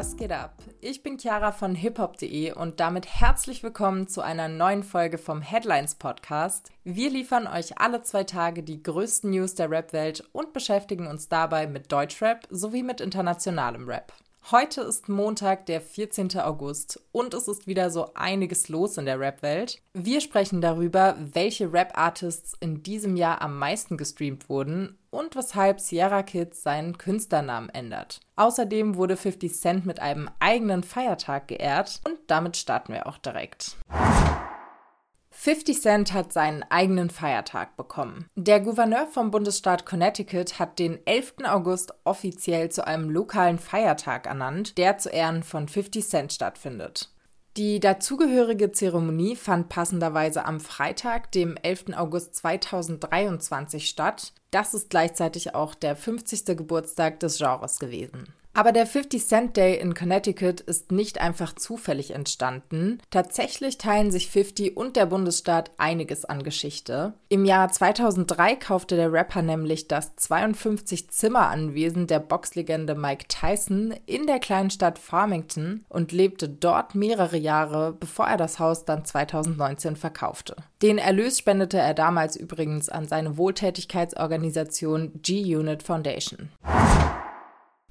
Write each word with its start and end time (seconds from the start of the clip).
was 0.00 0.16
geht 0.16 0.32
ab? 0.32 0.54
Ich 0.80 1.02
bin 1.02 1.18
Chiara 1.18 1.52
von 1.52 1.74
hiphop.de 1.74 2.52
und 2.52 2.80
damit 2.80 3.06
herzlich 3.06 3.62
willkommen 3.62 4.08
zu 4.08 4.22
einer 4.22 4.48
neuen 4.48 4.82
Folge 4.82 5.18
vom 5.18 5.42
Headlines 5.42 5.96
Podcast. 5.96 6.70
Wir 6.84 7.10
liefern 7.10 7.46
euch 7.46 7.76
alle 7.76 8.00
zwei 8.00 8.24
Tage 8.24 8.62
die 8.62 8.82
größten 8.82 9.28
News 9.28 9.56
der 9.56 9.70
Rap-Welt 9.70 10.24
und 10.32 10.54
beschäftigen 10.54 11.06
uns 11.06 11.28
dabei 11.28 11.66
mit 11.66 11.92
Deutschrap 11.92 12.46
sowie 12.48 12.82
mit 12.82 13.02
internationalem 13.02 13.86
Rap. 13.86 14.14
Heute 14.50 14.80
ist 14.80 15.08
Montag, 15.08 15.66
der 15.66 15.80
14. 15.80 16.40
August 16.40 17.00
und 17.12 17.34
es 17.34 17.46
ist 17.46 17.68
wieder 17.68 17.90
so 17.90 18.14
einiges 18.14 18.68
los 18.68 18.96
in 18.98 19.04
der 19.04 19.20
Rap-Welt. 19.20 19.80
Wir 19.92 20.20
sprechen 20.20 20.60
darüber, 20.60 21.16
welche 21.20 21.72
Rap-Artists 21.72 22.54
in 22.58 22.82
diesem 22.82 23.16
Jahr 23.16 23.42
am 23.42 23.58
meisten 23.58 23.96
gestreamt 23.96 24.48
wurden 24.48 24.98
und 25.10 25.36
weshalb 25.36 25.78
Sierra 25.78 26.24
Kid 26.24 26.54
seinen 26.56 26.98
Künstlernamen 26.98 27.68
ändert. 27.68 28.20
Außerdem 28.34 28.96
wurde 28.96 29.16
50 29.16 29.54
Cent 29.54 29.86
mit 29.86 30.00
einem 30.00 30.28
eigenen 30.40 30.82
Feiertag 30.82 31.46
geehrt 31.46 32.00
und 32.04 32.18
damit 32.26 32.56
starten 32.56 32.92
wir 32.92 33.06
auch 33.06 33.18
direkt. 33.18 33.76
50 35.42 35.80
Cent 35.80 36.12
hat 36.12 36.34
seinen 36.34 36.62
eigenen 36.64 37.08
Feiertag 37.08 37.74
bekommen. 37.78 38.26
Der 38.36 38.60
Gouverneur 38.60 39.06
vom 39.06 39.30
Bundesstaat 39.30 39.86
Connecticut 39.86 40.58
hat 40.58 40.78
den 40.78 40.98
11. 41.06 41.36
August 41.44 41.94
offiziell 42.04 42.68
zu 42.68 42.86
einem 42.86 43.08
lokalen 43.08 43.58
Feiertag 43.58 44.26
ernannt, 44.26 44.76
der 44.76 44.98
zu 44.98 45.08
Ehren 45.08 45.42
von 45.42 45.66
50 45.66 46.06
Cent 46.06 46.34
stattfindet. 46.34 47.08
Die 47.56 47.80
dazugehörige 47.80 48.70
Zeremonie 48.70 49.34
fand 49.34 49.70
passenderweise 49.70 50.44
am 50.44 50.60
Freitag, 50.60 51.32
dem 51.32 51.56
11. 51.56 51.96
August 51.96 52.34
2023 52.34 53.88
statt. 53.88 54.34
Das 54.50 54.74
ist 54.74 54.90
gleichzeitig 54.90 55.54
auch 55.54 55.74
der 55.74 55.96
50. 55.96 56.54
Geburtstag 56.54 57.18
des 57.18 57.38
Genres 57.38 57.78
gewesen. 57.78 58.34
Aber 58.52 58.72
der 58.72 58.86
50 58.86 59.26
Cent 59.26 59.56
Day 59.56 59.78
in 59.78 59.94
Connecticut 59.94 60.60
ist 60.60 60.90
nicht 60.90 61.20
einfach 61.20 61.54
zufällig 61.54 62.12
entstanden. 62.12 62.98
Tatsächlich 63.10 63.78
teilen 63.78 64.10
sich 64.10 64.28
50 64.28 64.76
und 64.76 64.96
der 64.96 65.06
Bundesstaat 65.06 65.70
einiges 65.78 66.24
an 66.24 66.42
Geschichte. 66.42 67.14
Im 67.28 67.44
Jahr 67.44 67.70
2003 67.70 68.56
kaufte 68.56 68.96
der 68.96 69.12
Rapper 69.12 69.42
nämlich 69.42 69.86
das 69.86 70.16
52-Zimmer-Anwesen 70.16 72.08
der 72.08 72.18
Boxlegende 72.18 72.96
Mike 72.96 73.26
Tyson 73.28 73.94
in 74.06 74.26
der 74.26 74.40
kleinen 74.40 74.70
Stadt 74.70 74.98
Farmington 74.98 75.84
und 75.88 76.10
lebte 76.10 76.48
dort 76.48 76.96
mehrere 76.96 77.36
Jahre, 77.36 77.92
bevor 77.92 78.26
er 78.26 78.36
das 78.36 78.58
Haus 78.58 78.84
dann 78.84 79.04
2019 79.04 79.94
verkaufte. 79.94 80.56
Den 80.82 80.98
Erlös 80.98 81.38
spendete 81.38 81.78
er 81.78 81.94
damals 81.94 82.36
übrigens 82.36 82.88
an 82.88 83.06
seine 83.06 83.36
Wohltätigkeitsorganisation 83.36 85.20
G-Unit 85.22 85.82
Foundation. 85.82 86.48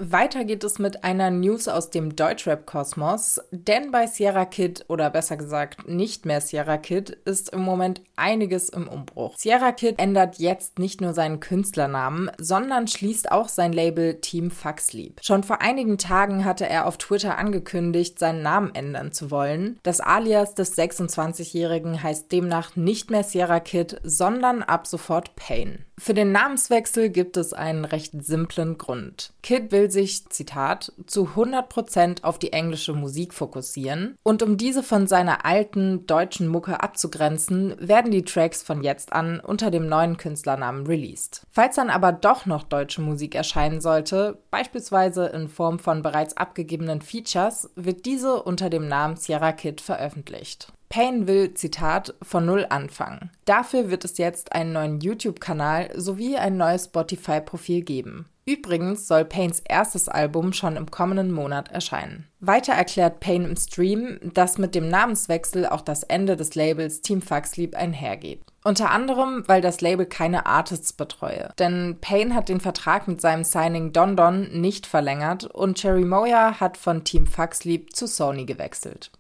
Weiter 0.02 0.45
geht 0.45 0.64
es 0.64 0.80
mit 0.80 1.03
einer 1.03 1.30
News 1.30 1.67
aus 1.67 1.89
dem 1.89 2.16
Deutschrap-Kosmos, 2.16 3.42
denn 3.52 3.92
bei 3.92 4.08
Sierra 4.08 4.45
Kid, 4.45 4.86
oder 4.88 5.09
besser 5.09 5.36
gesagt 5.36 5.89
nicht 5.89 6.25
mehr 6.25 6.39
Sierra 6.39 6.78
Kid, 6.78 7.09
ist 7.25 7.50
im 7.50 7.59
Moment 7.59 8.02
einiges 8.16 8.70
im 8.70 8.88
Umbruch. 8.88 9.36
Sierra 9.38 9.73
Kid 9.73 10.00
ändert 10.00 10.38
jetzt 10.38 10.80
nicht 10.80 11.02
nur 11.02 11.14
seinen 11.14 11.42
Künstlernamen, 11.42 12.31
sondern 12.38 12.88
schließt 12.88 13.30
auch 13.30 13.50
sein 13.50 13.73
Label 13.73 14.22
Team 14.22 14.52
Fucksleep. 14.52 15.20
Schon 15.22 15.44
vor 15.44 15.59
einigen 15.59 15.97
Tagen 15.97 16.45
hatte 16.45 16.66
er 16.66 16.88
auf 16.88 16.97
Twitter 16.97 17.38
angekündigt, 17.38 18.20
seinen 18.20 18.42
Namen 18.42 18.73
ändern 18.73 19.11
zu 19.11 19.31
wollen. 19.31 19.80
Das 19.83 20.00
Alias 20.00 20.55
des 20.55 20.77
26-Jährigen 20.77 22.02
heißt 22.02 22.31
demnach 22.31 22.77
nicht 22.77 23.11
mehr 23.11 23.25
Sierra 23.25 23.59
Kid, 23.59 24.00
sondern 24.03 24.64
ab 24.64 24.88
sofort 24.88 25.36
Pain. 25.36 25.83
Für 26.00 26.14
den 26.14 26.31
Namenswechsel 26.31 27.09
gibt 27.09 27.36
es 27.36 27.52
einen 27.52 27.83
recht 27.83 28.14
simplen 28.23 28.77
Grund. 28.77 29.33
Kid 29.44 29.73
will 29.73 29.89
sich, 29.90 30.28
Zitat, 30.30 30.94
zu 31.06 31.30
100% 31.36 32.23
auf 32.23 32.40
die 32.40 32.54
englische 32.54 32.94
Musik 32.94 33.33
fokussieren 33.33 34.16
und 34.23 34.44
um 34.44 34.58
diese 34.58 34.83
von 34.83 35.08
seiner 35.08 35.45
alten 35.45 36.05
deutschen 36.08 36.48
Mucke 36.48 36.82
abzugrenzen, 36.82 37.76
werden 37.80 38.11
die 38.11 38.23
Tracks 38.23 38.64
von 38.64 38.83
jetzt 38.83 39.14
an 39.14 39.39
unter 39.39 39.72
dem 39.72 39.88
neuen 39.88 40.17
Künstlernamen 40.17 40.86
released. 40.88 41.45
Falls 41.52 41.76
dann 41.76 41.89
aber 41.89 42.11
doch 42.11 42.45
noch 42.45 42.64
deutsche 42.64 43.02
Musik 43.02 43.36
erscheinen 43.36 43.82
sollte, 43.82 44.38
beispielsweise 44.52 45.28
in 45.28 45.48
Form 45.48 45.80
von 45.80 46.02
bereits 46.02 46.38
abgegebenen 46.38 47.02
Features, 47.02 47.70
wird 47.76 48.05
diese 48.05 48.44
unter 48.44 48.70
dem 48.70 48.88
Namen 48.88 49.16
Sierra 49.16 49.52
Kid 49.52 49.82
veröffentlicht. 49.82 50.72
Payne 50.89 51.28
will, 51.28 51.54
Zitat, 51.54 52.16
von 52.23 52.48
Null 52.48 52.66
anfangen. 52.67 53.30
Dafür 53.45 53.92
wird 53.92 54.05
es 54.05 54.17
jetzt 54.17 54.54
einen 54.54 54.73
neuen 54.73 54.99
YouTube-Kanal 54.99 55.92
sowie 55.95 56.36
ein 56.36 56.58
neues 56.58 56.86
Spotify-Profil 56.86 57.83
geben. 57.83 58.26
Übrigens 58.49 59.08
soll 59.08 59.26
Paynes 59.26 59.60
erstes 59.60 60.10
Album 60.10 60.54
schon 60.54 60.76
im 60.76 60.89
kommenden 60.89 61.32
Monat 61.32 61.70
erscheinen. 61.70 62.26
Weiter 62.39 62.73
erklärt 62.73 63.20
Payne 63.20 63.48
im 63.48 63.55
Stream, 63.55 64.20
dass 64.33 64.58
mit 64.58 64.73
dem 64.73 64.89
Namenswechsel 64.89 65.67
auch 65.67 65.82
das 65.82 66.02
Ende 66.02 66.36
des 66.36 66.55
Labels 66.55 67.02
Team 67.02 67.21
Fucksleep 67.21 67.76
einhergeht. 67.76 68.42
Unter 68.64 68.89
anderem, 68.89 69.43
weil 69.45 69.61
das 69.61 69.82
Label 69.82 70.08
keine 70.08 70.48
Artists 70.48 70.93
betreue. 70.93 71.54
Denn 71.60 71.99
Payne 72.02 72.33
hat 72.33 72.49
den 72.49 72.60
Vertrag 72.60 73.08
mit 73.08 73.21
seinem 73.21 73.43
Signing 73.43 73.93
Don 73.93 74.15
Don 74.15 74.49
nicht 74.60 74.87
verlängert 74.87 75.43
und 75.45 75.77
Cherry 75.77 76.04
Moya 76.04 76.60
hat 76.60 76.76
von 76.76 77.04
Team 77.04 77.27
Fucksleep 77.27 77.95
zu 77.95 78.08
Sony 78.08 78.45
gewechselt. 78.45 79.11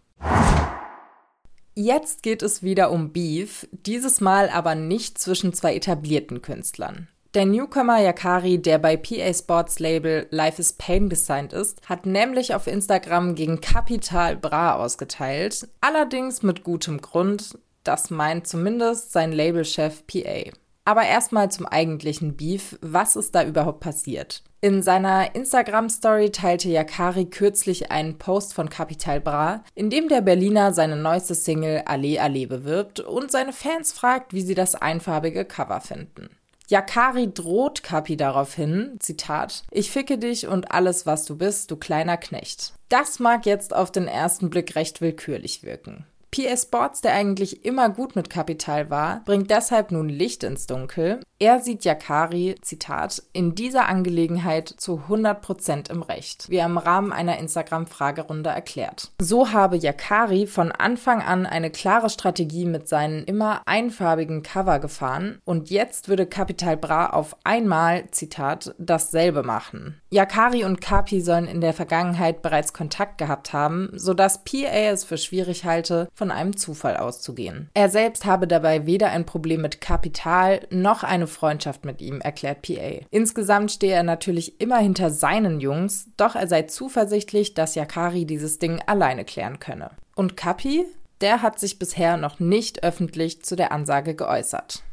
Jetzt 1.75 2.23
geht 2.23 2.41
es 2.41 2.63
wieder 2.63 2.89
um 2.89 3.13
Beef, 3.13 3.67
dieses 3.71 4.21
Mal 4.21 4.49
aber 4.49 4.73
nicht 4.73 5.19
zwischen 5.19 5.53
zwei 5.53 5.75
etablierten 5.75 6.41
Künstlern. 6.41 7.09
Der 7.35 7.45
Newcomer 7.45 7.99
Yakari, 7.99 8.57
der 8.57 8.79
bei 8.79 8.97
PA 8.97 9.31
Sports 9.31 9.77
Label 9.77 10.25
Life 10.31 10.59
is 10.59 10.73
Pain 10.73 11.09
gesigned 11.09 11.53
ist, 11.53 11.87
hat 11.87 12.07
nämlich 12.07 12.55
auf 12.55 12.65
Instagram 12.65 13.35
gegen 13.35 13.61
Capital 13.61 14.35
Bra 14.35 14.73
ausgeteilt. 14.73 15.67
Allerdings 15.79 16.41
mit 16.41 16.63
gutem 16.63 16.99
Grund, 17.01 17.59
das 17.83 18.09
meint 18.09 18.47
zumindest 18.47 19.11
sein 19.11 19.31
Labelchef 19.31 20.07
PA. 20.07 20.49
Aber 20.85 21.03
erstmal 21.03 21.51
zum 21.51 21.67
eigentlichen 21.67 22.35
Beef. 22.35 22.79
Was 22.81 23.15
ist 23.15 23.35
da 23.35 23.43
überhaupt 23.43 23.81
passiert? 23.81 24.41
In 24.61 24.81
seiner 24.81 25.35
Instagram-Story 25.35 26.31
teilte 26.31 26.69
Yakari 26.69 27.25
kürzlich 27.25 27.91
einen 27.91 28.17
Post 28.17 28.55
von 28.55 28.69
Capital 28.69 29.21
Bra, 29.21 29.63
in 29.75 29.91
dem 29.91 30.09
der 30.09 30.21
Berliner 30.21 30.73
seine 30.73 30.95
neueste 30.95 31.35
Single 31.35 31.83
Allee 31.85 32.17
Allee 32.17 32.47
bewirbt 32.47 33.01
und 33.01 33.29
seine 33.29 33.53
Fans 33.53 33.93
fragt, 33.93 34.33
wie 34.33 34.41
sie 34.41 34.55
das 34.55 34.73
einfarbige 34.73 35.45
Cover 35.45 35.79
finden. 35.79 36.31
Yakari 36.69 37.33
droht 37.33 37.81
Kapi 37.81 38.15
daraufhin, 38.15 38.97
Zitat, 38.99 39.63
ich 39.71 39.89
ficke 39.89 40.19
dich 40.19 40.47
und 40.47 40.71
alles, 40.71 41.07
was 41.07 41.25
du 41.25 41.35
bist, 41.35 41.71
du 41.71 41.77
kleiner 41.77 42.15
Knecht. 42.15 42.73
Das 42.89 43.19
mag 43.19 43.47
jetzt 43.47 43.75
auf 43.75 43.91
den 43.91 44.07
ersten 44.07 44.51
Blick 44.51 44.75
recht 44.75 45.01
willkürlich 45.01 45.63
wirken. 45.63 46.05
PS 46.31 46.63
Sports, 46.63 47.01
der 47.01 47.13
eigentlich 47.13 47.65
immer 47.65 47.89
gut 47.89 48.15
mit 48.15 48.29
Kapital 48.29 48.89
war, 48.89 49.21
bringt 49.25 49.49
deshalb 49.49 49.91
nun 49.91 50.09
Licht 50.09 50.43
ins 50.43 50.67
Dunkel. 50.67 51.21
Er 51.39 51.61
sieht 51.61 51.85
Yakari, 51.85 52.55
Zitat, 52.61 53.23
in 53.31 53.55
dieser 53.55 53.87
Angelegenheit 53.87 54.67
zu 54.67 55.03
100% 55.07 55.89
im 55.89 56.01
Recht, 56.01 56.49
wie 56.49 56.57
er 56.57 56.65
im 56.65 56.77
Rahmen 56.77 57.13
einer 57.13 57.39
Instagram-Fragerunde 57.39 58.49
erklärt. 58.49 59.11
So 59.21 59.53
habe 59.53 59.77
Yakari 59.77 60.47
von 60.47 60.73
Anfang 60.73 61.21
an 61.21 61.45
eine 61.45 61.71
klare 61.71 62.09
Strategie 62.09 62.65
mit 62.65 62.89
seinen 62.89 63.23
immer 63.23 63.61
einfarbigen 63.65 64.43
Cover 64.43 64.79
gefahren 64.79 65.39
und 65.45 65.69
jetzt 65.69 66.09
würde 66.09 66.25
Capital 66.25 66.75
Bra 66.75 67.07
auf 67.11 67.37
einmal, 67.45 68.11
Zitat, 68.11 68.75
dasselbe 68.77 69.43
machen. 69.43 70.01
Yakari 70.11 70.63
und 70.63 70.81
Kapi 70.81 71.21
sollen 71.21 71.47
in 71.47 71.61
der 71.61 71.73
Vergangenheit 71.73 72.41
bereits 72.41 72.73
Kontakt 72.73 73.19
gehabt 73.19 73.53
haben, 73.53 73.91
sodass 73.93 74.43
PA 74.43 74.89
es 74.91 75.03
für 75.03 75.19
schwierig 75.19 75.65
halte, 75.65 76.09
von 76.15 76.31
einem 76.31 76.57
Zufall 76.57 76.97
auszugehen. 76.97 77.69
Er 77.75 77.89
selbst 77.89 78.25
habe 78.25 78.47
dabei 78.47 78.87
weder 78.87 79.11
ein 79.11 79.25
Problem 79.25 79.61
mit 79.61 79.81
Kapital 79.81 80.61
noch 80.71 81.03
eine 81.03 81.27
Freundschaft 81.27 81.85
mit 81.85 82.01
ihm, 82.01 82.21
erklärt 82.21 82.63
PA. 82.63 83.05
Insgesamt 83.11 83.71
stehe 83.71 83.93
er 83.93 84.03
natürlich 84.03 84.59
immer 84.59 84.79
hinter 84.79 85.11
seinen 85.11 85.59
Jungs, 85.59 86.07
doch 86.17 86.35
er 86.35 86.47
sei 86.47 86.63
zuversichtlich, 86.63 87.53
dass 87.53 87.75
Yakari 87.75 88.25
dieses 88.25 88.57
Ding 88.57 88.81
alleine 88.87 89.25
klären 89.25 89.59
könne. 89.59 89.91
Und 90.15 90.35
Kapi? 90.35 90.85
Der 91.21 91.41
hat 91.41 91.59
sich 91.59 91.79
bisher 91.79 92.15
noch 92.15 92.39
nicht 92.39 92.83
öffentlich 92.83 93.43
zu 93.43 93.57
der 93.57 93.73
Ansage 93.73 94.15
geäußert. 94.15 94.83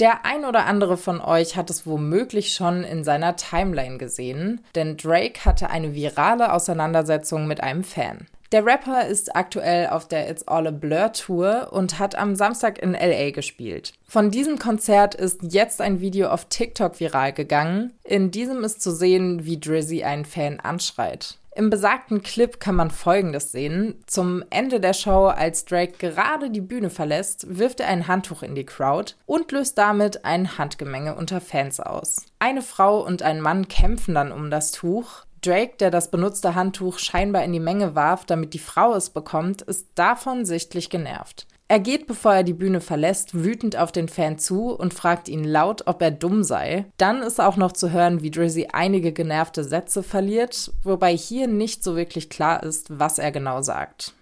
Der 0.00 0.24
ein 0.24 0.46
oder 0.46 0.64
andere 0.64 0.96
von 0.96 1.20
euch 1.20 1.56
hat 1.56 1.68
es 1.68 1.86
womöglich 1.86 2.54
schon 2.54 2.84
in 2.84 3.04
seiner 3.04 3.36
Timeline 3.36 3.98
gesehen, 3.98 4.64
denn 4.74 4.96
Drake 4.96 5.44
hatte 5.44 5.68
eine 5.68 5.94
virale 5.94 6.54
Auseinandersetzung 6.54 7.46
mit 7.46 7.62
einem 7.62 7.84
Fan. 7.84 8.26
Der 8.50 8.64
Rapper 8.64 9.06
ist 9.06 9.36
aktuell 9.36 9.88
auf 9.88 10.08
der 10.08 10.30
It's 10.30 10.48
All 10.48 10.66
a 10.66 10.70
Blur 10.70 11.12
Tour 11.12 11.68
und 11.70 11.98
hat 11.98 12.16
am 12.16 12.34
Samstag 12.34 12.78
in 12.78 12.94
LA 12.94 13.30
gespielt. 13.30 13.92
Von 14.08 14.30
diesem 14.30 14.58
Konzert 14.58 15.14
ist 15.14 15.40
jetzt 15.42 15.82
ein 15.82 16.00
Video 16.00 16.30
auf 16.30 16.46
TikTok 16.46 16.98
viral 16.98 17.34
gegangen. 17.34 17.92
In 18.02 18.30
diesem 18.30 18.64
ist 18.64 18.80
zu 18.80 18.92
sehen, 18.92 19.44
wie 19.44 19.60
Drizzy 19.60 20.02
einen 20.02 20.24
Fan 20.24 20.60
anschreit. 20.60 21.36
Im 21.60 21.68
besagten 21.68 22.22
Clip 22.22 22.58
kann 22.58 22.74
man 22.74 22.90
Folgendes 22.90 23.52
sehen. 23.52 24.02
Zum 24.06 24.42
Ende 24.48 24.80
der 24.80 24.94
Show, 24.94 25.26
als 25.26 25.66
Drake 25.66 25.98
gerade 25.98 26.48
die 26.48 26.62
Bühne 26.62 26.88
verlässt, 26.88 27.58
wirft 27.58 27.80
er 27.80 27.88
ein 27.88 28.08
Handtuch 28.08 28.42
in 28.42 28.54
die 28.54 28.64
Crowd 28.64 29.12
und 29.26 29.52
löst 29.52 29.76
damit 29.76 30.24
ein 30.24 30.56
Handgemenge 30.56 31.14
unter 31.16 31.42
Fans 31.42 31.78
aus. 31.78 32.24
Eine 32.38 32.62
Frau 32.62 33.04
und 33.04 33.20
ein 33.20 33.42
Mann 33.42 33.68
kämpfen 33.68 34.14
dann 34.14 34.32
um 34.32 34.50
das 34.50 34.72
Tuch. 34.72 35.26
Drake, 35.42 35.74
der 35.78 35.90
das 35.90 36.10
benutzte 36.10 36.54
Handtuch 36.54 36.98
scheinbar 36.98 37.44
in 37.44 37.52
die 37.52 37.60
Menge 37.60 37.94
warf, 37.94 38.24
damit 38.24 38.54
die 38.54 38.58
Frau 38.58 38.94
es 38.94 39.10
bekommt, 39.10 39.60
ist 39.60 39.86
davon 39.96 40.46
sichtlich 40.46 40.88
genervt. 40.88 41.46
Er 41.70 41.78
geht, 41.78 42.08
bevor 42.08 42.34
er 42.34 42.42
die 42.42 42.52
Bühne 42.52 42.80
verlässt, 42.80 43.32
wütend 43.32 43.76
auf 43.76 43.92
den 43.92 44.08
Fan 44.08 44.38
zu 44.40 44.74
und 44.74 44.92
fragt 44.92 45.28
ihn 45.28 45.44
laut, 45.44 45.86
ob 45.86 46.02
er 46.02 46.10
dumm 46.10 46.42
sei. 46.42 46.86
Dann 46.96 47.22
ist 47.22 47.40
auch 47.40 47.56
noch 47.56 47.70
zu 47.70 47.92
hören, 47.92 48.24
wie 48.24 48.32
Drizzy 48.32 48.66
einige 48.72 49.12
genervte 49.12 49.62
Sätze 49.62 50.02
verliert, 50.02 50.72
wobei 50.82 51.16
hier 51.16 51.46
nicht 51.46 51.84
so 51.84 51.94
wirklich 51.94 52.28
klar 52.28 52.64
ist, 52.64 52.98
was 52.98 53.20
er 53.20 53.30
genau 53.30 53.62
sagt. 53.62 54.14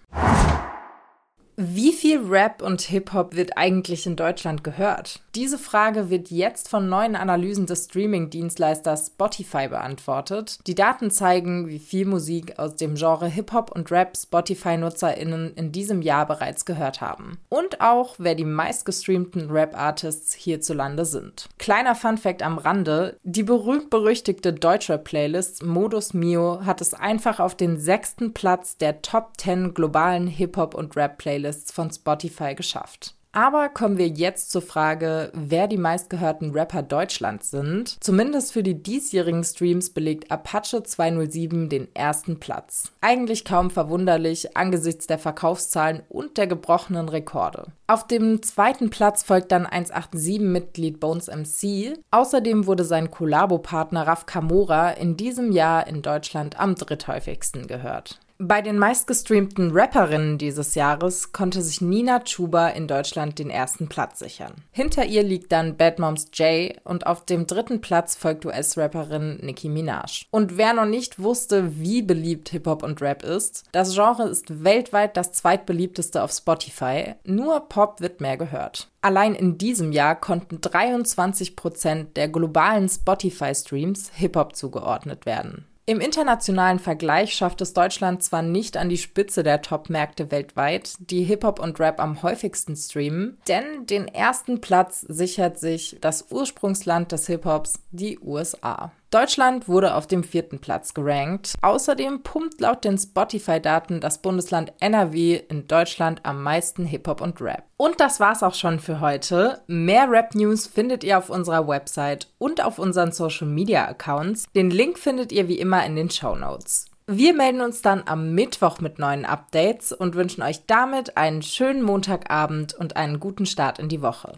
Wie 1.61 1.91
viel 1.91 2.19
Rap 2.19 2.61
und 2.61 2.79
Hip-Hop 2.79 3.35
wird 3.35 3.57
eigentlich 3.57 4.07
in 4.07 4.15
Deutschland 4.15 4.63
gehört? 4.63 5.19
Diese 5.35 5.57
Frage 5.57 6.09
wird 6.09 6.31
jetzt 6.31 6.69
von 6.69 6.87
neuen 6.87 7.17
Analysen 7.17 7.65
des 7.65 7.83
Streaming-Dienstleisters 7.83 9.07
Spotify 9.07 9.67
beantwortet. 9.67 10.59
Die 10.67 10.73
Daten 10.73 11.11
zeigen, 11.11 11.67
wie 11.67 11.79
viel 11.79 12.05
Musik 12.05 12.57
aus 12.59 12.77
dem 12.77 12.95
Genre 12.95 13.27
Hip-Hop 13.27 13.75
und 13.75 13.91
Rap 13.91 14.15
Spotify-NutzerInnen 14.15 15.53
in 15.55 15.73
diesem 15.73 16.01
Jahr 16.01 16.25
bereits 16.25 16.63
gehört 16.63 17.01
haben. 17.01 17.39
Und 17.49 17.81
auch, 17.81 18.15
wer 18.19 18.35
die 18.35 18.45
meistgestreamten 18.45 19.51
Rap-Artists 19.51 20.33
hierzulande 20.35 21.03
sind. 21.03 21.49
Kleiner 21.57 21.95
Fun-Fact 21.95 22.41
am 22.41 22.57
Rande: 22.57 23.17
Die 23.23 23.43
berühmt-berüchtigte 23.43 24.53
Deutschrap-Playlist 24.53 25.65
Modus 25.65 26.13
Mio 26.13 26.61
hat 26.63 26.79
es 26.79 26.93
einfach 26.93 27.41
auf 27.41 27.55
den 27.55 27.81
sechsten 27.81 28.33
Platz 28.33 28.77
der 28.77 29.01
Top 29.01 29.33
10 29.37 29.73
globalen 29.73 30.27
Hip-Hop 30.27 30.73
und 30.73 30.95
Rap-Playlists 30.95 31.48
Playlists 31.49 31.71
von 31.71 31.91
Spotify 31.91 32.55
geschafft. 32.55 33.15
Aber 33.31 33.69
kommen 33.69 33.99
wir 33.99 34.07
jetzt 34.07 34.49
zur 34.49 34.63
Frage, 34.63 35.31
wer 35.35 35.67
die 35.67 35.77
meistgehörten 35.77 36.49
Rapper 36.49 36.81
Deutschlands 36.81 37.51
sind. 37.51 37.97
Zumindest 38.03 38.53
für 38.53 38.63
die 38.63 38.81
diesjährigen 38.81 39.43
Streams 39.43 39.91
belegt 39.91 40.31
Apache 40.31 40.81
207 40.81 41.69
den 41.69 41.93
ersten 41.93 42.39
Platz. 42.39 42.91
Eigentlich 43.01 43.45
kaum 43.45 43.69
verwunderlich 43.69 44.57
angesichts 44.57 45.05
der 45.05 45.19
Verkaufszahlen 45.19 46.01
und 46.09 46.37
der 46.37 46.47
gebrochenen 46.47 47.07
Rekorde. 47.07 47.67
Auf 47.85 48.07
dem 48.07 48.41
zweiten 48.41 48.89
Platz 48.89 49.21
folgt 49.21 49.51
dann 49.51 49.67
187-Mitglied 49.67 50.99
Bones 50.99 51.27
MC. 51.27 51.99
Außerdem 52.09 52.65
wurde 52.65 52.83
sein 52.83 53.11
Kollabo-Partner 53.11 54.07
Raf 54.07 54.25
Kamora 54.25 54.89
in 54.89 55.17
diesem 55.17 55.51
Jahr 55.51 55.85
in 55.85 56.01
Deutschland 56.01 56.59
am 56.59 56.73
dritthäufigsten 56.73 57.67
gehört. 57.67 58.19
Bei 58.41 58.61
den 58.61 58.79
meistgestreamten 58.79 59.71
Rapperinnen 59.71 60.37
dieses 60.37 60.73
Jahres 60.73 61.33
konnte 61.33 61.61
sich 61.61 61.81
Nina 61.81 62.21
Chuba 62.21 62.69
in 62.69 62.87
Deutschland 62.87 63.37
den 63.37 63.49
ersten 63.49 63.89
Platz 63.89 64.19
sichern. 64.19 64.53
Hinter 64.71 65.05
ihr 65.05 65.23
liegt 65.23 65.51
dann 65.51 65.75
Bad 65.75 65.99
Moms 65.99 66.29
J 66.35 66.73
und 66.85 67.05
auf 67.05 67.25
dem 67.25 67.47
dritten 67.47 67.81
Platz 67.81 68.15
folgt 68.15 68.45
US-Rapperin 68.45 69.39
Nicki 69.41 69.67
Minaj. 69.67 70.23
Und 70.31 70.55
wer 70.55 70.71
noch 70.71 70.85
nicht 70.85 71.21
wusste, 71.21 71.81
wie 71.81 72.01
beliebt 72.01 72.47
Hip-Hop 72.47 72.81
und 72.81 73.01
Rap 73.01 73.23
ist, 73.23 73.65
das 73.73 73.93
Genre 73.93 74.29
ist 74.29 74.63
weltweit 74.63 75.17
das 75.17 75.33
zweitbeliebteste 75.33 76.23
auf 76.23 76.31
Spotify, 76.31 77.15
nur 77.25 77.67
Pop 77.67 77.99
wird 77.99 78.21
mehr 78.21 78.37
gehört. 78.37 78.87
Allein 79.01 79.35
in 79.35 79.57
diesem 79.57 79.91
Jahr 79.91 80.15
konnten 80.15 80.59
23% 80.59 82.13
der 82.13 82.29
globalen 82.29 82.87
Spotify-Streams 82.87 84.11
Hip-Hop 84.13 84.55
zugeordnet 84.55 85.25
werden. 85.25 85.65
Im 85.89 86.01
internationalen 86.01 86.77
Vergleich 86.77 87.33
schafft 87.33 87.61
es 87.61 87.73
Deutschland 87.73 88.21
zwar 88.21 88.43
nicht 88.43 88.77
an 88.77 88.89
die 88.89 88.97
Spitze 88.99 89.41
der 89.41 89.63
Top-Märkte 89.63 90.29
weltweit, 90.29 90.93
die 90.99 91.23
Hip-Hop 91.23 91.59
und 91.59 91.79
Rap 91.79 91.99
am 91.99 92.21
häufigsten 92.21 92.75
streamen, 92.75 93.39
denn 93.47 93.87
den 93.87 94.07
ersten 94.07 94.61
Platz 94.61 95.01
sichert 95.01 95.57
sich 95.57 95.97
das 95.99 96.27
Ursprungsland 96.29 97.11
des 97.11 97.25
Hip-Hops, 97.25 97.79
die 97.89 98.19
USA. 98.19 98.91
Deutschland 99.11 99.67
wurde 99.67 99.95
auf 99.95 100.05
dem 100.05 100.23
vierten 100.23 100.59
Platz 100.59 100.93
gerankt. 100.93 101.55
Außerdem 101.63 102.21
pumpt 102.21 102.61
laut 102.61 102.83
den 102.83 102.97
Spotify-Daten 102.97 104.01
das 104.01 104.21
Bundesland 104.21 104.71
NRW 104.79 105.41
in 105.49 105.67
Deutschland 105.67 106.21
am 106.23 106.43
meisten 106.43 106.85
Hip-Hop 106.85 107.19
und 107.19 107.41
Rap. 107.41 107.63
Und 107.77 107.99
das 107.99 108.19
war's 108.19 108.43
auch 108.43 108.53
schon 108.53 108.79
für 108.79 108.99
heute. 108.99 109.61
Mehr 109.65 110.11
Rap-News 110.11 110.67
findet 110.67 111.03
ihr 111.03 111.17
auf 111.17 111.31
unserer 111.31 111.67
Website 111.67 112.27
und 112.37 112.63
auf 112.63 112.77
unseren 112.77 113.11
Social-Media-Accounts. 113.11 114.45
Den 114.55 114.69
Link 114.69 114.99
findet 114.99 115.31
ihr 115.31 115.47
wie 115.47 115.59
immer 115.59 115.83
in 115.85 115.95
den 115.95 116.11
Show 116.11 116.35
Notes. 116.35 116.85
Wir 117.07 117.33
melden 117.33 117.61
uns 117.61 117.81
dann 117.81 118.03
am 118.05 118.35
Mittwoch 118.35 118.79
mit 118.79 118.99
neuen 118.99 119.25
Updates 119.25 119.91
und 119.91 120.13
wünschen 120.13 120.43
euch 120.43 120.67
damit 120.67 121.17
einen 121.17 121.41
schönen 121.41 121.81
Montagabend 121.81 122.75
und 122.75 122.95
einen 122.95 123.19
guten 123.19 123.47
Start 123.47 123.79
in 123.79 123.89
die 123.89 124.03
Woche. 124.03 124.33